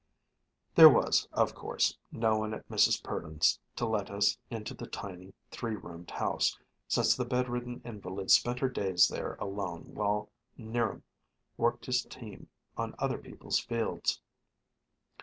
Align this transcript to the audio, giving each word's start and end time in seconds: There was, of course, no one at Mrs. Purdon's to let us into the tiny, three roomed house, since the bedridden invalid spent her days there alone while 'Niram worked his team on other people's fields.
There 0.73 0.89
was, 0.89 1.27
of 1.31 1.53
course, 1.53 1.95
no 2.11 2.39
one 2.39 2.55
at 2.55 2.67
Mrs. 2.69 3.03
Purdon's 3.03 3.59
to 3.75 3.85
let 3.85 4.09
us 4.09 4.35
into 4.49 4.73
the 4.73 4.87
tiny, 4.87 5.35
three 5.51 5.75
roomed 5.75 6.09
house, 6.09 6.57
since 6.87 7.15
the 7.15 7.23
bedridden 7.23 7.83
invalid 7.85 8.31
spent 8.31 8.57
her 8.61 8.69
days 8.69 9.07
there 9.07 9.35
alone 9.35 9.93
while 9.93 10.29
'Niram 10.57 11.03
worked 11.55 11.85
his 11.85 12.01
team 12.05 12.49
on 12.75 12.95
other 12.97 13.19
people's 13.19 13.59
fields. 13.59 14.19